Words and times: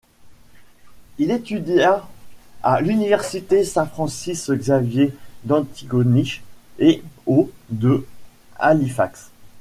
Il 1.19 1.29
étudia 1.29 2.09
à 2.63 2.81
l'université 2.81 3.63
Saint-Francis-Xavier 3.63 5.13
d'Antigonish 5.43 6.41
et 6.79 7.03
au 7.27 7.51
de 7.69 8.03
Halifax. 8.57 9.29